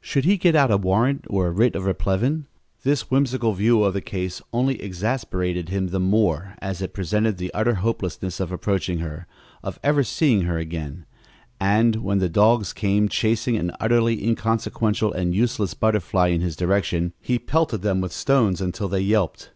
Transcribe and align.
Should 0.00 0.24
he 0.24 0.36
get 0.36 0.54
out 0.54 0.70
a 0.70 0.74
search 0.74 0.82
warrant 0.82 1.24
or 1.28 1.48
a 1.48 1.50
writ 1.50 1.74
of 1.74 1.86
replevin? 1.86 2.46
This 2.84 3.10
whimsical 3.10 3.52
view 3.52 3.82
of 3.82 3.94
the 3.94 4.00
case 4.00 4.40
only 4.52 4.80
exasperated 4.80 5.70
him 5.70 5.88
the 5.88 5.98
more 5.98 6.54
as 6.60 6.80
it 6.80 6.94
presented 6.94 7.36
the 7.36 7.52
utter 7.52 7.74
hopelessness 7.74 8.38
of 8.38 8.52
approaching 8.52 8.98
her 9.00 9.26
of 9.64 9.80
ever 9.82 10.04
seeing 10.04 10.42
her 10.42 10.56
again 10.56 11.04
and, 11.58 11.96
when 11.96 12.20
the 12.20 12.28
dogs 12.28 12.72
came 12.72 13.08
chasing 13.08 13.56
an 13.56 13.72
utterly 13.80 14.24
inconsequential 14.24 15.12
and 15.12 15.34
useless 15.34 15.74
butterfly 15.74 16.28
in 16.28 16.42
his 16.42 16.54
direction, 16.54 17.12
he 17.20 17.36
pelted 17.36 17.82
them 17.82 18.00
with 18.00 18.12
stones 18.12 18.60
until 18.60 18.86
they 18.86 19.00
yelped. 19.00 19.50